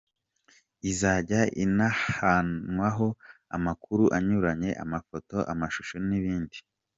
Izajya 0.91 1.41
ihanahanwaho 1.63 3.07
amakuru 3.55 4.03
anyuranye, 4.17 4.69
amafoto, 4.83 5.37
amashusho 5.53 5.95
n'ibindi. 6.07 6.57